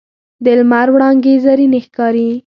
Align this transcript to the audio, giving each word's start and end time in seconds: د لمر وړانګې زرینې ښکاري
د 0.43 0.45
لمر 0.59 0.87
وړانګې 0.93 1.33
زرینې 1.45 1.79
ښکاري 1.85 2.29